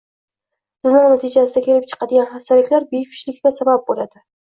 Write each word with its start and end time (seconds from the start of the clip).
Zino 0.85 1.01
natijasida 1.09 1.61
kelib 1.67 1.85
chiqadigan 1.91 2.29
xastaliklar 2.31 2.87
bepushtlikka 2.95 3.53
sabab 3.59 3.85
bo‘ladi. 3.93 4.23